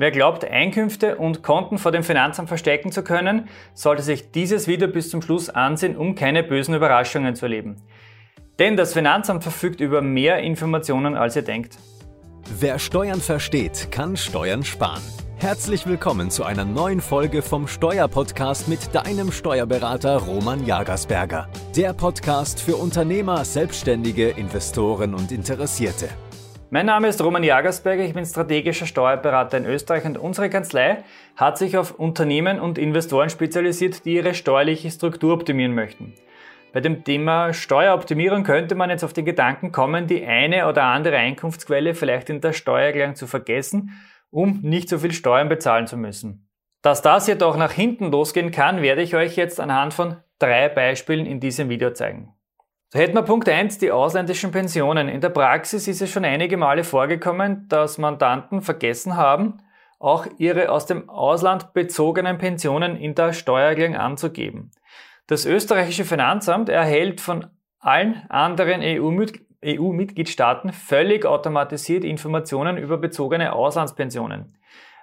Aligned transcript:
Wer 0.00 0.12
glaubt, 0.12 0.44
Einkünfte 0.44 1.16
und 1.16 1.42
Konten 1.42 1.76
vor 1.76 1.90
dem 1.90 2.04
Finanzamt 2.04 2.46
verstecken 2.46 2.92
zu 2.92 3.02
können, 3.02 3.48
sollte 3.74 4.04
sich 4.04 4.30
dieses 4.30 4.68
Video 4.68 4.86
bis 4.86 5.10
zum 5.10 5.22
Schluss 5.22 5.50
ansehen, 5.50 5.96
um 5.96 6.14
keine 6.14 6.44
bösen 6.44 6.72
Überraschungen 6.72 7.34
zu 7.34 7.46
erleben. 7.46 7.74
Denn 8.60 8.76
das 8.76 8.92
Finanzamt 8.92 9.42
verfügt 9.42 9.80
über 9.80 10.00
mehr 10.00 10.38
Informationen, 10.38 11.16
als 11.16 11.34
ihr 11.34 11.42
denkt. 11.42 11.78
Wer 12.60 12.78
Steuern 12.78 13.20
versteht, 13.20 13.90
kann 13.90 14.16
Steuern 14.16 14.62
sparen. 14.62 15.02
Herzlich 15.38 15.84
willkommen 15.84 16.30
zu 16.30 16.44
einer 16.44 16.64
neuen 16.64 17.00
Folge 17.00 17.42
vom 17.42 17.66
Steuerpodcast 17.66 18.68
mit 18.68 18.94
deinem 18.94 19.32
Steuerberater 19.32 20.18
Roman 20.18 20.64
Jagersberger. 20.64 21.48
Der 21.74 21.92
Podcast 21.92 22.60
für 22.60 22.76
Unternehmer, 22.76 23.44
Selbstständige, 23.44 24.28
Investoren 24.28 25.16
und 25.16 25.32
Interessierte. 25.32 26.08
Mein 26.70 26.84
Name 26.84 27.08
ist 27.08 27.22
Roman 27.22 27.42
Jagersberger, 27.42 28.04
ich 28.04 28.12
bin 28.12 28.26
strategischer 28.26 28.84
Steuerberater 28.84 29.56
in 29.56 29.64
Österreich 29.64 30.04
und 30.04 30.18
unsere 30.18 30.50
Kanzlei 30.50 31.02
hat 31.34 31.56
sich 31.56 31.78
auf 31.78 31.98
Unternehmen 31.98 32.60
und 32.60 32.76
Investoren 32.76 33.30
spezialisiert, 33.30 34.04
die 34.04 34.16
ihre 34.16 34.34
steuerliche 34.34 34.90
Struktur 34.90 35.32
optimieren 35.32 35.74
möchten. 35.74 36.12
Bei 36.74 36.80
dem 36.80 37.04
Thema 37.04 37.54
Steueroptimierung 37.54 38.44
könnte 38.44 38.74
man 38.74 38.90
jetzt 38.90 39.02
auf 39.02 39.14
den 39.14 39.24
Gedanken 39.24 39.72
kommen, 39.72 40.08
die 40.08 40.26
eine 40.26 40.68
oder 40.68 40.84
andere 40.84 41.16
Einkunftsquelle 41.16 41.94
vielleicht 41.94 42.28
in 42.28 42.42
der 42.42 42.52
Steuererklärung 42.52 43.14
zu 43.14 43.26
vergessen, 43.26 43.98
um 44.30 44.60
nicht 44.60 44.90
so 44.90 44.98
viel 44.98 45.12
Steuern 45.12 45.48
bezahlen 45.48 45.86
zu 45.86 45.96
müssen. 45.96 46.50
Dass 46.82 47.00
das 47.00 47.26
jedoch 47.28 47.56
nach 47.56 47.72
hinten 47.72 48.10
losgehen 48.10 48.50
kann, 48.50 48.82
werde 48.82 49.00
ich 49.00 49.16
euch 49.16 49.36
jetzt 49.36 49.58
anhand 49.58 49.94
von 49.94 50.18
drei 50.38 50.68
Beispielen 50.68 51.24
in 51.24 51.40
diesem 51.40 51.70
Video 51.70 51.94
zeigen. 51.94 52.34
So 52.90 52.98
hätten 52.98 53.14
wir 53.14 53.22
Punkt 53.22 53.46
1, 53.46 53.76
die 53.76 53.92
ausländischen 53.92 54.50
Pensionen. 54.50 55.10
In 55.10 55.20
der 55.20 55.28
Praxis 55.28 55.86
ist 55.88 56.00
es 56.00 56.10
schon 56.10 56.24
einige 56.24 56.56
Male 56.56 56.84
vorgekommen, 56.84 57.68
dass 57.68 57.98
Mandanten 57.98 58.62
vergessen 58.62 59.14
haben, 59.14 59.58
auch 59.98 60.26
ihre 60.38 60.70
aus 60.70 60.86
dem 60.86 61.10
Ausland 61.10 61.74
bezogenen 61.74 62.38
Pensionen 62.38 62.96
in 62.96 63.14
der 63.14 63.34
Steuererklärung 63.34 63.94
anzugeben. 63.94 64.70
Das 65.26 65.44
österreichische 65.44 66.06
Finanzamt 66.06 66.70
erhält 66.70 67.20
von 67.20 67.48
allen 67.78 68.22
anderen 68.30 68.80
EU-Mitgliedstaaten 68.80 70.72
völlig 70.72 71.26
automatisiert 71.26 72.04
Informationen 72.04 72.78
über 72.78 72.96
bezogene 72.96 73.52
Auslandspensionen. 73.52 74.56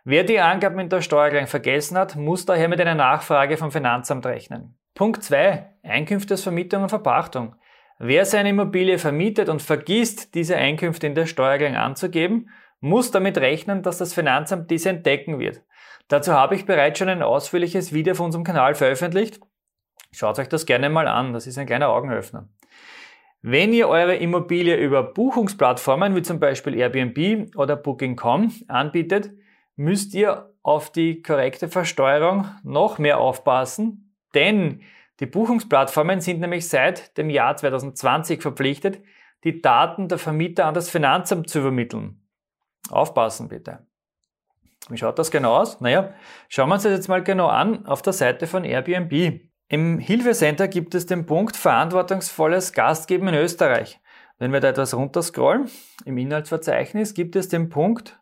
Wer 0.04 0.24
die 0.24 0.40
Angaben 0.40 0.80
in 0.80 0.90
der 0.90 1.02
Steuererklärung 1.02 1.46
vergessen 1.48 2.00
hat, 2.00 2.16
muss 2.16 2.48
daher 2.48 2.68
mit 2.68 2.82
einer 2.82 2.96
Nachfrage 2.96 3.58
vom 3.58 3.72
Finanzamt 3.72 4.26
rechnen. 4.26 4.76
Punkt 4.96 5.22
2. 5.22 5.70
Einkünftesvermietung 5.84 6.82
und 6.82 6.90
Verpachtung. 6.90 7.56
Wer 7.98 8.26
seine 8.26 8.50
Immobilie 8.50 8.98
vermietet 8.98 9.48
und 9.48 9.62
vergisst, 9.62 10.36
diese 10.36 10.58
Einkünfte 10.58 11.08
in 11.08 11.16
der 11.16 11.28
Steuererklärung 11.28 11.78
anzugeben, 11.78 12.50
muss 12.82 13.12
damit 13.12 13.38
rechnen, 13.38 13.84
dass 13.84 13.98
das 13.98 14.14
Finanzamt 14.14 14.70
diese 14.70 14.90
entdecken 14.90 15.40
wird. 15.40 15.62
Dazu 16.08 16.34
habe 16.34 16.56
ich 16.56 16.66
bereits 16.66 17.00
schon 17.00 17.10
ein 17.10 17.24
ausführliches 17.24 17.94
Video 17.94 18.14
auf 18.14 18.20
unserem 18.20 18.44
Kanal 18.44 18.76
veröffentlicht. 18.76 19.40
Schaut 20.12 20.40
euch 20.40 20.50
das 20.50 20.66
gerne 20.66 20.90
mal 20.90 21.08
an, 21.08 21.34
das 21.34 21.48
ist 21.48 21.58
ein 21.58 21.66
kleiner 21.66 21.90
Augenöffner. 21.90 22.50
Wenn 23.42 23.74
ihr 23.74 23.88
eure 23.88 24.16
Immobilie 24.16 24.76
über 24.76 25.04
Buchungsplattformen 25.04 26.16
wie 26.16 26.22
zum 26.22 26.40
Beispiel 26.40 26.76
Airbnb 26.76 27.56
oder 27.56 27.76
Booking.com 27.76 28.52
anbietet, 28.68 29.32
müsst 29.76 30.14
ihr 30.14 30.52
auf 30.64 30.92
die 30.92 31.22
korrekte 31.22 31.70
Versteuerung 31.70 32.46
noch 32.64 32.98
mehr 32.98 33.20
aufpassen, 33.20 34.16
denn 34.34 34.82
die 35.20 35.26
Buchungsplattformen 35.26 36.20
sind 36.20 36.42
nämlich 36.42 36.68
seit 36.68 37.18
dem 37.18 37.30
Jahr 37.30 37.56
2020 37.56 38.42
verpflichtet, 38.42 39.02
die 39.44 39.62
Daten 39.62 40.08
der 40.08 40.18
Vermieter 40.18 40.66
an 40.66 40.74
das 40.74 40.90
Finanzamt 40.90 41.50
zu 41.50 41.60
übermitteln. 41.60 42.28
Aufpassen 42.90 43.48
bitte. 43.48 43.86
Wie 44.90 44.98
schaut 44.98 45.18
das 45.18 45.32
genau 45.32 45.56
aus? 45.56 45.82
Naja, 45.82 46.14
schauen 46.50 46.70
wir 46.70 46.76
uns 46.76 46.84
das 46.84 46.92
jetzt 46.92 47.08
mal 47.08 47.24
genau 47.24 47.48
an 47.48 47.86
auf 47.86 48.02
der 48.02 48.14
Seite 48.14 48.46
von 48.46 48.64
Airbnb. 48.64 49.42
Im 49.68 49.98
Hilfecenter 49.98 50.68
gibt 50.68 50.94
es 50.94 51.08
den 51.08 51.26
Punkt 51.26 51.56
verantwortungsvolles 51.56 52.74
Gastgeben 52.74 53.28
in 53.30 53.36
Österreich. 53.36 54.00
Wenn 54.38 54.52
wir 54.52 54.60
da 54.60 54.70
etwas 54.70 54.94
runterscrollen, 54.94 55.72
im 56.04 56.18
Inhaltsverzeichnis 56.18 57.14
gibt 57.14 57.36
es 57.36 57.48
den 57.48 57.70
Punkt 57.70 58.20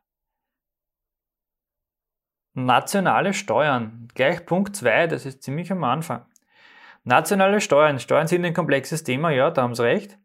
nationale 2.54 3.34
Steuern. 3.34 4.08
Gleich 4.14 4.46
Punkt 4.46 4.76
2, 4.76 5.08
das 5.08 5.26
ist 5.26 5.44
ziemlich 5.44 5.72
am 5.72 5.84
Anfang. 5.84 6.26
Nationale 7.04 7.62
Steuern. 7.62 8.00
Steuern 8.00 8.28
sind 8.28 8.46
ein 8.46 8.54
komplexes 8.54 9.04
Thema, 9.04 9.30
ja, 9.32 9.52
da 9.52 9.62
haben 9.62 9.76
Sie 9.76 9.84
recht. 9.84 10.18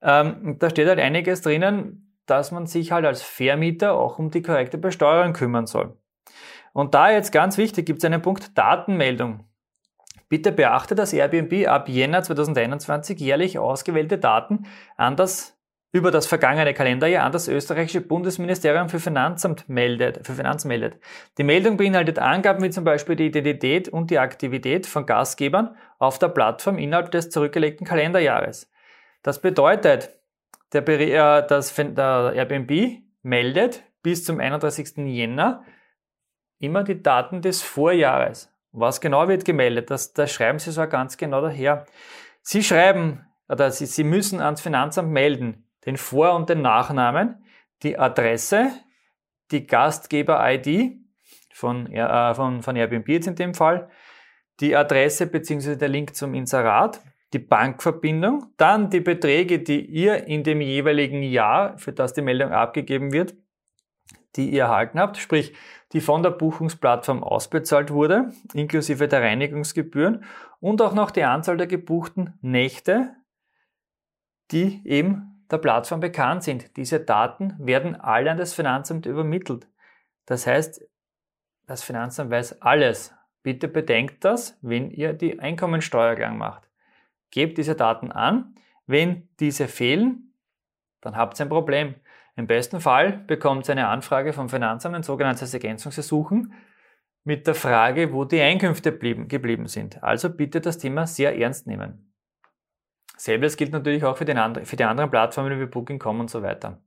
Ähm, 0.00 0.56
da 0.58 0.70
steht 0.70 0.88
halt 0.88 0.98
einiges 0.98 1.42
drinnen, 1.42 2.16
dass 2.26 2.50
man 2.50 2.66
sich 2.66 2.92
halt 2.92 3.04
als 3.04 3.22
Vermieter 3.22 3.94
auch 3.94 4.18
um 4.18 4.30
die 4.30 4.42
korrekte 4.42 4.78
Besteuerung 4.78 5.32
kümmern 5.32 5.66
soll. 5.66 5.96
Und 6.72 6.94
da 6.94 7.10
jetzt 7.10 7.32
ganz 7.32 7.58
wichtig, 7.58 7.86
gibt 7.86 7.98
es 7.98 8.04
einen 8.04 8.22
Punkt 8.22 8.56
Datenmeldung. 8.56 9.44
Bitte 10.28 10.50
beachte, 10.50 10.94
dass 10.94 11.12
Airbnb 11.12 11.68
ab 11.68 11.88
Jänner 11.90 12.22
2021 12.22 13.20
jährlich 13.20 13.58
ausgewählte 13.58 14.16
Daten 14.16 14.66
an 14.96 15.16
das 15.16 15.58
über 15.92 16.10
das 16.10 16.26
vergangene 16.26 16.72
Kalenderjahr 16.72 17.24
an 17.24 17.32
das 17.32 17.48
österreichische 17.48 18.00
Bundesministerium 18.00 18.88
für 18.88 18.98
Finanzamt 18.98 19.68
meldet, 19.68 20.26
für 20.26 20.32
Finanz 20.32 20.64
meldet. 20.64 20.98
Die 21.36 21.44
Meldung 21.44 21.76
beinhaltet 21.76 22.18
Angaben 22.18 22.62
wie 22.64 22.70
zum 22.70 22.84
Beispiel 22.84 23.14
die 23.14 23.26
Identität 23.26 23.90
und 23.90 24.10
die 24.10 24.18
Aktivität 24.18 24.86
von 24.86 25.04
Gastgebern 25.04 25.76
auf 25.98 26.18
der 26.18 26.28
Plattform 26.28 26.78
innerhalb 26.78 27.10
des 27.10 27.28
zurückgelegten 27.28 27.86
Kalenderjahres. 27.86 28.72
Das 29.22 29.42
bedeutet, 29.42 30.10
der, 30.72 30.88
äh, 30.88 31.46
das, 31.46 31.74
der 31.74 32.32
Airbnb 32.34 33.02
meldet 33.22 33.84
bis 34.02 34.24
zum 34.24 34.40
31. 34.40 34.96
Jänner 35.06 35.62
immer 36.58 36.84
die 36.84 37.02
Daten 37.02 37.42
des 37.42 37.60
Vorjahres. 37.60 38.50
Was 38.72 39.02
genau 39.02 39.28
wird 39.28 39.44
gemeldet? 39.44 39.90
Das, 39.90 40.14
das 40.14 40.32
schreiben 40.32 40.58
Sie 40.58 40.72
so 40.72 40.86
ganz 40.88 41.18
genau 41.18 41.42
daher. 41.42 41.84
Sie 42.40 42.62
schreiben, 42.62 43.26
oder 43.46 43.70
Sie, 43.70 43.84
Sie 43.84 44.04
müssen 44.04 44.40
ans 44.40 44.62
Finanzamt 44.62 45.10
melden 45.10 45.61
den 45.86 45.96
Vor- 45.96 46.34
und 46.34 46.48
den 46.48 46.62
Nachnamen, 46.62 47.44
die 47.82 47.98
Adresse, 47.98 48.70
die 49.50 49.66
Gastgeber-ID 49.66 50.98
von, 51.52 51.86
äh, 51.92 52.34
von, 52.34 52.62
von 52.62 52.76
Airbnb 52.76 53.08
jetzt 53.08 53.26
in 53.26 53.34
dem 53.34 53.54
Fall, 53.54 53.88
die 54.60 54.76
Adresse 54.76 55.26
bzw. 55.26 55.76
der 55.76 55.88
Link 55.88 56.14
zum 56.14 56.34
Inserat, 56.34 57.00
die 57.32 57.38
Bankverbindung, 57.38 58.52
dann 58.56 58.90
die 58.90 59.00
Beträge, 59.00 59.58
die 59.60 59.84
ihr 59.84 60.26
in 60.26 60.44
dem 60.44 60.60
jeweiligen 60.60 61.22
Jahr, 61.22 61.78
für 61.78 61.92
das 61.92 62.12
die 62.12 62.22
Meldung 62.22 62.52
abgegeben 62.52 63.12
wird, 63.12 63.34
die 64.36 64.50
ihr 64.50 64.64
erhalten 64.64 65.00
habt, 65.00 65.16
sprich 65.16 65.54
die 65.92 66.00
von 66.00 66.22
der 66.22 66.30
Buchungsplattform 66.30 67.22
ausbezahlt 67.22 67.90
wurde, 67.90 68.32
inklusive 68.54 69.08
der 69.08 69.22
Reinigungsgebühren 69.22 70.24
und 70.60 70.80
auch 70.80 70.94
noch 70.94 71.10
die 71.10 71.24
Anzahl 71.24 71.56
der 71.56 71.66
gebuchten 71.66 72.38
Nächte, 72.40 73.14
die 74.50 74.80
eben 74.86 75.31
der 75.52 75.58
Plattform 75.58 76.00
bekannt 76.00 76.42
sind. 76.42 76.76
Diese 76.76 77.00
Daten 77.00 77.54
werden 77.58 77.94
alle 77.94 78.30
an 78.30 78.38
das 78.38 78.54
Finanzamt 78.54 79.06
übermittelt. 79.06 79.68
Das 80.26 80.46
heißt, 80.46 80.84
das 81.66 81.82
Finanzamt 81.82 82.30
weiß 82.30 82.62
alles. 82.62 83.14
Bitte 83.42 83.68
bedenkt 83.68 84.24
das, 84.24 84.58
wenn 84.62 84.90
ihr 84.90 85.12
die 85.12 85.38
Einkommensteuererklärung 85.38 86.38
macht. 86.38 86.68
Gebt 87.30 87.58
diese 87.58 87.74
Daten 87.74 88.12
an. 88.12 88.54
Wenn 88.86 89.28
diese 89.40 89.68
fehlen, 89.68 90.34
dann 91.00 91.16
habt 91.16 91.38
ihr 91.40 91.46
ein 91.46 91.48
Problem. 91.48 91.94
Im 92.36 92.46
besten 92.46 92.80
Fall 92.80 93.12
bekommt 93.26 93.68
ihr 93.68 93.72
eine 93.72 93.88
Anfrage 93.88 94.32
vom 94.32 94.48
Finanzamt, 94.48 94.94
ein 94.94 95.02
sogenanntes 95.02 95.52
Ergänzungsersuchen, 95.52 96.54
mit 97.24 97.46
der 97.46 97.54
Frage, 97.54 98.12
wo 98.12 98.24
die 98.24 98.40
Einkünfte 98.40 98.90
blieben, 98.90 99.28
geblieben 99.28 99.66
sind. 99.66 100.02
Also 100.02 100.30
bitte 100.30 100.60
das 100.60 100.78
Thema 100.78 101.06
sehr 101.06 101.38
ernst 101.38 101.66
nehmen. 101.66 102.11
Selbes 103.22 103.56
gilt 103.56 103.70
natürlich 103.70 104.02
auch 104.02 104.16
für, 104.16 104.24
den, 104.24 104.64
für 104.64 104.74
die 104.74 104.82
anderen 104.82 105.08
Plattformen 105.08 105.60
wie 105.60 105.66
Booking.com 105.66 106.18
und 106.18 106.28
so 106.28 106.42
weiter. 106.42 106.78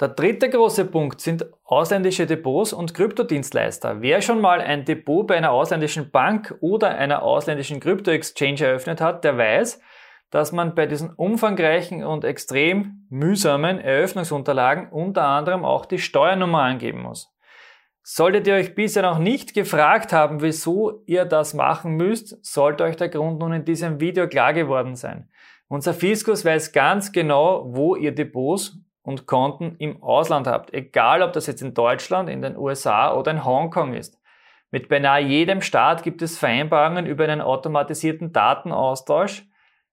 Der 0.00 0.08
dritte 0.08 0.50
große 0.50 0.86
Punkt 0.86 1.20
sind 1.20 1.46
ausländische 1.62 2.26
Depots 2.26 2.72
und 2.72 2.94
Kryptodienstleister. 2.94 4.02
Wer 4.02 4.20
schon 4.20 4.40
mal 4.40 4.60
ein 4.60 4.84
Depot 4.84 5.24
bei 5.24 5.36
einer 5.36 5.52
ausländischen 5.52 6.10
Bank 6.10 6.52
oder 6.60 6.88
einer 6.96 7.22
ausländischen 7.22 7.78
Krypto-Exchange 7.78 8.64
eröffnet 8.64 9.00
hat, 9.00 9.22
der 9.22 9.38
weiß, 9.38 9.80
dass 10.30 10.50
man 10.50 10.74
bei 10.74 10.86
diesen 10.86 11.10
umfangreichen 11.10 12.02
und 12.02 12.24
extrem 12.24 13.06
mühsamen 13.08 13.78
Eröffnungsunterlagen 13.78 14.88
unter 14.88 15.22
anderem 15.22 15.64
auch 15.64 15.86
die 15.86 16.00
Steuernummer 16.00 16.62
angeben 16.62 17.02
muss. 17.02 17.32
Solltet 18.02 18.48
ihr 18.48 18.54
euch 18.54 18.74
bisher 18.74 19.04
noch 19.04 19.20
nicht 19.20 19.54
gefragt 19.54 20.12
haben, 20.12 20.42
wieso 20.42 21.04
ihr 21.06 21.24
das 21.24 21.54
machen 21.54 21.92
müsst, 21.92 22.44
sollte 22.44 22.82
euch 22.82 22.96
der 22.96 23.10
Grund 23.10 23.38
nun 23.38 23.52
in 23.52 23.64
diesem 23.64 24.00
Video 24.00 24.26
klar 24.26 24.52
geworden 24.52 24.96
sein. 24.96 25.30
Unser 25.68 25.94
Fiskus 25.94 26.44
weiß 26.44 26.72
ganz 26.72 27.12
genau, 27.12 27.64
wo 27.74 27.96
ihr 27.96 28.14
Depots 28.14 28.78
und 29.02 29.26
Konten 29.26 29.76
im 29.78 30.02
Ausland 30.02 30.46
habt, 30.46 30.72
egal 30.72 31.22
ob 31.22 31.32
das 31.32 31.46
jetzt 31.46 31.62
in 31.62 31.74
Deutschland, 31.74 32.28
in 32.28 32.42
den 32.42 32.56
USA 32.56 33.14
oder 33.14 33.30
in 33.30 33.44
Hongkong 33.44 33.94
ist. 33.94 34.18
Mit 34.70 34.88
beinahe 34.88 35.20
jedem 35.20 35.60
Staat 35.60 36.02
gibt 36.02 36.20
es 36.22 36.38
Vereinbarungen 36.38 37.06
über 37.06 37.24
einen 37.24 37.40
automatisierten 37.40 38.32
Datenaustausch, 38.32 39.44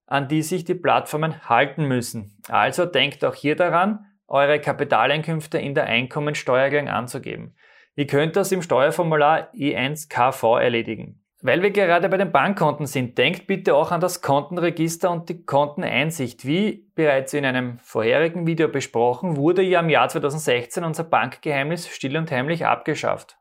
an 0.08 0.28
die 0.28 0.42
sich 0.42 0.66
die 0.66 0.76
Plattformen 0.76 1.48
halten 1.48 1.86
müssen. 1.86 2.38
Also 2.50 2.86
denkt 2.86 3.24
auch 3.24 3.36
hier 3.36 3.56
daran, 3.56 4.06
eure 4.28 4.60
Kapitaleinkünfte 4.60 5.58
in 5.58 5.76
der 5.76 5.86
Einkommensteuererklärung 5.86 6.90
anzugeben. 6.90 7.56
Ihr 7.96 8.08
könnt 8.08 8.36
das 8.36 8.52
im 8.52 8.62
Steuerformular 8.62 9.54
E1KV 9.54 10.60
erledigen. 10.60 11.21
Weil 11.44 11.64
wir 11.64 11.72
gerade 11.72 12.08
bei 12.08 12.18
den 12.18 12.32
Bankkonten 12.32 12.86
sind, 12.86 13.18
denkt 13.18 13.48
bitte 13.48 13.74
auch 13.76 13.92
an 13.92 14.00
das 14.00 14.22
Kontenregister 14.22 15.10
und 15.10 15.28
die 15.28 15.44
Konteneinsicht. 15.44 16.46
Wie 16.46 16.88
bereits 16.94 17.34
in 17.34 17.46
einem 17.46 17.80
vorherigen 17.80 18.46
Video 18.46 18.68
besprochen, 18.68 19.38
wurde 19.38 19.64
ja 19.64 19.80
im 19.80 19.90
Jahr 19.90 20.08
2016 20.08 20.84
unser 20.84 21.04
Bankgeheimnis 21.04 21.88
still 21.88 22.16
und 22.18 22.30
heimlich 22.30 22.68
abgeschafft. 22.68 23.38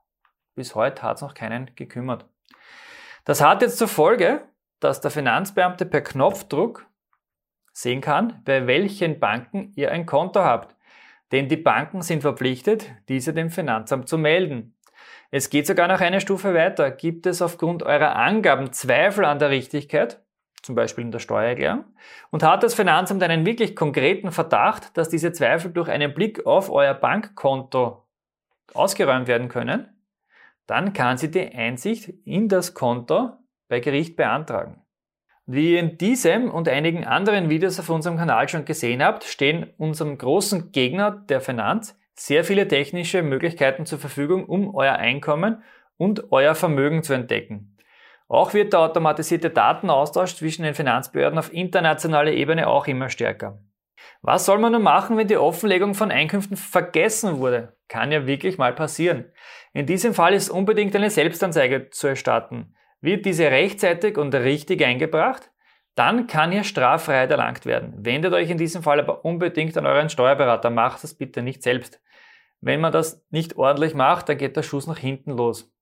Bis 0.54 0.74
heute 0.74 1.02
hat 1.02 1.16
es 1.16 1.22
noch 1.22 1.34
keinen 1.34 1.74
gekümmert. 1.76 2.26
Das 3.26 3.42
hat 3.42 3.60
jetzt 3.60 3.76
zur 3.76 3.88
Folge, 3.88 4.48
dass 4.80 5.02
der 5.02 5.10
Finanzbeamte 5.10 5.84
per 5.84 6.00
Knopfdruck 6.00 6.86
sehen 7.72 8.00
kann, 8.00 8.40
bei 8.46 8.66
welchen 8.66 9.20
Banken 9.20 9.72
ihr 9.76 9.92
ein 9.92 10.06
Konto 10.06 10.40
habt. 10.40 10.74
Denn 11.32 11.48
die 11.48 11.58
Banken 11.58 12.00
sind 12.00 12.22
verpflichtet, 12.22 12.90
diese 13.08 13.34
dem 13.34 13.50
Finanzamt 13.50 14.08
zu 14.08 14.16
melden. 14.16 14.74
Es 15.30 15.48
geht 15.48 15.66
sogar 15.66 15.86
noch 15.86 16.00
eine 16.00 16.20
Stufe 16.20 16.54
weiter. 16.54 16.90
Gibt 16.90 17.26
es 17.26 17.40
aufgrund 17.40 17.82
eurer 17.82 18.16
Angaben 18.16 18.72
Zweifel 18.72 19.24
an 19.24 19.38
der 19.38 19.50
Richtigkeit, 19.50 20.20
zum 20.62 20.74
Beispiel 20.74 21.04
in 21.04 21.12
der 21.12 21.20
Steuererklärung, 21.20 21.84
und 22.30 22.42
hat 22.42 22.62
das 22.62 22.74
Finanzamt 22.74 23.22
einen 23.22 23.46
wirklich 23.46 23.76
konkreten 23.76 24.32
Verdacht, 24.32 24.96
dass 24.96 25.08
diese 25.08 25.32
Zweifel 25.32 25.70
durch 25.70 25.88
einen 25.88 26.14
Blick 26.14 26.46
auf 26.46 26.70
euer 26.70 26.94
Bankkonto 26.94 28.06
ausgeräumt 28.74 29.28
werden 29.28 29.48
können, 29.48 29.88
dann 30.66 30.92
kann 30.92 31.16
sie 31.16 31.30
die 31.30 31.52
Einsicht 31.54 32.12
in 32.24 32.48
das 32.48 32.74
Konto 32.74 33.32
bei 33.68 33.80
Gericht 33.80 34.16
beantragen. 34.16 34.82
Wie 35.46 35.72
ihr 35.72 35.80
in 35.80 35.98
diesem 35.98 36.50
und 36.50 36.68
einigen 36.68 37.04
anderen 37.04 37.50
Videos 37.50 37.80
auf 37.80 37.88
unserem 37.88 38.16
Kanal 38.16 38.48
schon 38.48 38.64
gesehen 38.64 39.02
habt, 39.02 39.24
stehen 39.24 39.72
unserem 39.78 40.16
großen 40.16 40.70
Gegner 40.70 41.10
der 41.10 41.40
Finanz 41.40 41.99
sehr 42.20 42.44
viele 42.44 42.68
technische 42.68 43.22
Möglichkeiten 43.22 43.86
zur 43.86 43.98
Verfügung, 43.98 44.44
um 44.44 44.74
euer 44.74 44.94
Einkommen 44.94 45.62
und 45.96 46.30
euer 46.32 46.54
Vermögen 46.54 47.02
zu 47.02 47.14
entdecken. 47.14 47.78
Auch 48.28 48.52
wird 48.52 48.74
der 48.74 48.80
automatisierte 48.80 49.48
Datenaustausch 49.48 50.34
zwischen 50.34 50.62
den 50.62 50.74
Finanzbehörden 50.74 51.38
auf 51.38 51.52
internationaler 51.52 52.32
Ebene 52.32 52.68
auch 52.68 52.86
immer 52.86 53.08
stärker. 53.08 53.58
Was 54.20 54.44
soll 54.44 54.58
man 54.58 54.72
nun 54.72 54.82
machen, 54.82 55.16
wenn 55.16 55.28
die 55.28 55.38
Offenlegung 55.38 55.94
von 55.94 56.10
Einkünften 56.10 56.56
vergessen 56.58 57.38
wurde? 57.38 57.76
Kann 57.88 58.12
ja 58.12 58.26
wirklich 58.26 58.58
mal 58.58 58.74
passieren. 58.74 59.24
In 59.72 59.86
diesem 59.86 60.12
Fall 60.12 60.34
ist 60.34 60.50
unbedingt 60.50 60.94
eine 60.94 61.10
Selbstanzeige 61.10 61.88
zu 61.88 62.06
erstatten. 62.06 62.74
Wird 63.00 63.24
diese 63.24 63.50
rechtzeitig 63.50 64.18
und 64.18 64.34
richtig 64.34 64.84
eingebracht? 64.84 65.50
dann 66.00 66.26
kann 66.26 66.52
hier 66.52 66.64
Straffreiheit 66.64 67.30
erlangt 67.30 67.66
werden. 67.66 67.92
Wendet 67.98 68.32
euch 68.32 68.48
in 68.48 68.56
diesem 68.56 68.82
Fall 68.82 69.00
aber 69.00 69.24
unbedingt 69.24 69.76
an 69.76 69.84
euren 69.84 70.08
Steuerberater. 70.08 70.70
Macht 70.70 71.04
das 71.04 71.12
bitte 71.12 71.42
nicht 71.42 71.62
selbst. 71.62 72.00
Wenn 72.60 72.80
man 72.80 72.92
das 72.92 73.24
nicht 73.30 73.56
ordentlich 73.56 73.94
macht, 73.94 74.28
dann 74.28 74.38
geht 74.38 74.56
der 74.56 74.62
Schuss 74.62 74.86
nach 74.86 74.98
hinten 74.98 75.32
los. 75.36 75.72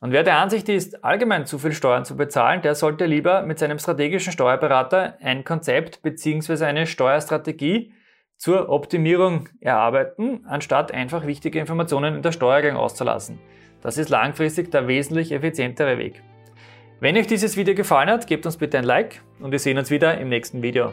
Und 0.00 0.12
wer 0.12 0.22
der 0.22 0.38
Ansicht 0.38 0.68
ist, 0.68 1.04
allgemein 1.04 1.44
zu 1.44 1.58
viel 1.58 1.72
Steuern 1.72 2.04
zu 2.04 2.16
bezahlen, 2.16 2.62
der 2.62 2.74
sollte 2.74 3.04
lieber 3.04 3.42
mit 3.42 3.58
seinem 3.58 3.78
strategischen 3.78 4.32
Steuerberater 4.32 5.18
ein 5.20 5.44
Konzept 5.44 6.02
bzw. 6.02 6.64
eine 6.64 6.86
Steuerstrategie 6.86 7.92
zur 8.36 8.68
Optimierung 8.68 9.48
erarbeiten, 9.60 10.46
anstatt 10.46 10.92
einfach 10.92 11.26
wichtige 11.26 11.58
Informationen 11.58 12.14
in 12.14 12.22
der 12.22 12.30
Steuererklärung 12.32 12.78
auszulassen. 12.78 13.40
Das 13.82 13.98
ist 13.98 14.08
langfristig 14.08 14.70
der 14.70 14.86
wesentlich 14.86 15.32
effizientere 15.32 15.98
Weg. 15.98 16.22
Wenn 17.00 17.16
euch 17.16 17.26
dieses 17.26 17.56
Video 17.56 17.74
gefallen 17.74 18.08
hat, 18.08 18.26
gebt 18.28 18.46
uns 18.46 18.56
bitte 18.56 18.78
ein 18.78 18.84
Like 18.84 19.20
und 19.40 19.50
wir 19.50 19.58
sehen 19.58 19.78
uns 19.78 19.90
wieder 19.90 20.18
im 20.18 20.28
nächsten 20.28 20.62
Video. 20.62 20.92